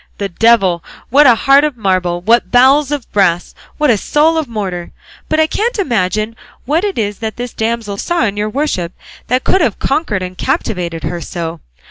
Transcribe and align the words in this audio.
The 0.17 0.29
devil! 0.29 0.83
What 1.11 1.27
a 1.27 1.35
heart 1.35 1.63
of 1.63 1.77
marble, 1.77 2.21
what 2.21 2.49
bowels 2.49 2.89
of 2.91 3.11
brass, 3.11 3.53
what 3.77 3.91
a 3.91 3.99
soul 3.99 4.35
of 4.35 4.47
mortar! 4.47 4.89
But 5.29 5.39
I 5.39 5.45
can't 5.45 5.77
imagine 5.77 6.35
what 6.65 6.83
it 6.83 6.97
is 6.97 7.19
that 7.19 7.35
this 7.37 7.53
damsel 7.53 7.97
saw 7.97 8.25
in 8.25 8.35
your 8.35 8.49
worship 8.49 8.93
that 9.27 9.43
could 9.43 9.61
have 9.61 9.77
conquered 9.77 10.23
and 10.23 10.35
captivated 10.35 11.03
her 11.03 11.21
so. 11.21 11.59